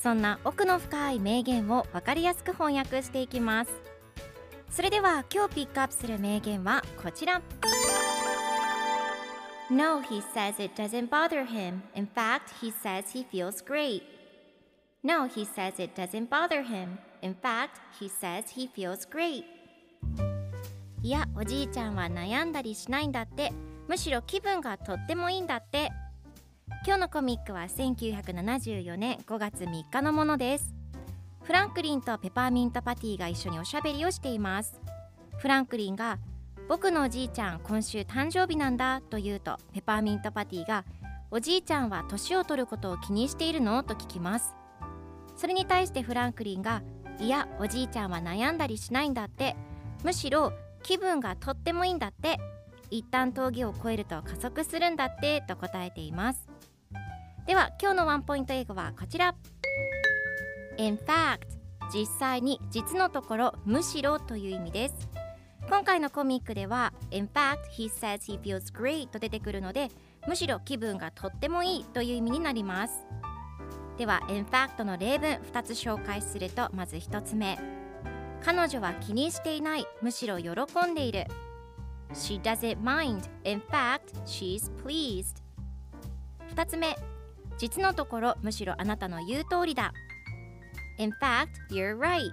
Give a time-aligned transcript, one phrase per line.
[0.00, 3.70] そんな奥の深い名言を分かりやすく翻訳していきます
[4.70, 7.42] それでは今日ピックアップする名言はこちら
[9.70, 11.82] No, he says it doesn't bother him.
[11.94, 14.02] In fact, he says he feels great.
[15.02, 16.98] No, he says it doesn't bother him.
[17.20, 19.44] In fact, he says he feels great.
[21.02, 23.52] いや、おじいちゃんは悩んだりしないんだって。
[23.88, 25.90] むしろ気分がとってもいいんだって。
[26.86, 30.74] 今日のコミックは1974年5月3日のものです。
[31.42, 34.80] フランクリンとペパーミントパティが一緒におしゃべりをしています。
[35.38, 36.18] フランクリンが
[36.68, 40.84] 僕のおじいちゃん今週誕生日なんだと言うとペパーミントパティが
[41.30, 44.54] おじいちゃんは年を取ることを気にしているのと聞きます
[45.34, 46.82] それに対してフランクリンが
[47.20, 49.56] いやおじいちゃんは悩んだりしないんだって
[50.04, 50.52] むしろ
[50.82, 52.38] 気分がとってもいいんだって
[52.90, 56.48] 一旦峠を越えると加速するんだってと答えています
[57.48, 59.34] では今日のワンポイント英語はこちら。
[60.76, 61.46] In fact
[61.90, 65.08] 実際に実のところむしろという意味です。
[65.66, 69.88] 今回のコミックでは In fact, he says he feels great と出てくるので
[70.26, 73.06] むしろ気分がとってもいいという意味になります。
[73.96, 77.58] では In fact の例文2つ紹介するとまず1つ目。
[78.44, 80.50] 彼女は気にしていないむしろ喜
[80.86, 81.24] んでいる。
[82.12, 83.22] She doesn't mind.
[83.44, 85.42] In fact, she's pleased.
[86.54, 86.94] 2つ目。
[87.58, 89.92] 実のところむしろあなたの言う通りだ
[90.98, 92.30] In fact, you're right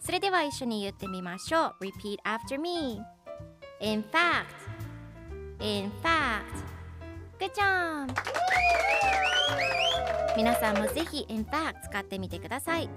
[0.00, 3.00] それでは一緒に言ってみましょう Repeat after me
[3.80, 4.44] In fact
[5.60, 6.44] In fact
[7.38, 8.14] Good job
[10.36, 12.88] 皆さんもぜひ In fact 使ってみてください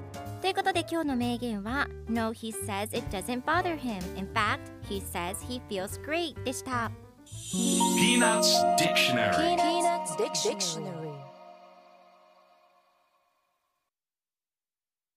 [0.41, 6.41] ということで今日の名言は No, he says it doesn't bother him In fact, he says he feels great
[6.44, 6.91] でした
[7.53, 10.97] Peanuts Dictionary Peanuts Dictionary.